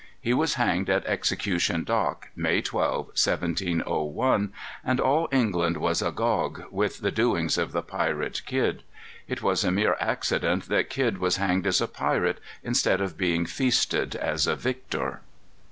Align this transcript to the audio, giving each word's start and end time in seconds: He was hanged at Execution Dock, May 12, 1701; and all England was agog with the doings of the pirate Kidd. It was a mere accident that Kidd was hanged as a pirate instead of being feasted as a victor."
He 0.19 0.33
was 0.33 0.55
hanged 0.55 0.89
at 0.89 1.05
Execution 1.05 1.83
Dock, 1.83 2.29
May 2.35 2.63
12, 2.63 3.09
1701; 3.09 4.51
and 4.83 4.99
all 4.99 5.29
England 5.31 5.77
was 5.77 6.01
agog 6.01 6.63
with 6.71 7.01
the 7.01 7.11
doings 7.11 7.55
of 7.55 7.71
the 7.71 7.83
pirate 7.83 8.41
Kidd. 8.47 8.81
It 9.27 9.43
was 9.43 9.63
a 9.63 9.69
mere 9.71 9.95
accident 9.99 10.69
that 10.69 10.89
Kidd 10.89 11.19
was 11.19 11.37
hanged 11.37 11.67
as 11.67 11.81
a 11.81 11.87
pirate 11.87 12.39
instead 12.63 12.99
of 12.99 13.15
being 13.15 13.45
feasted 13.45 14.15
as 14.15 14.47
a 14.47 14.55
victor." 14.55 15.21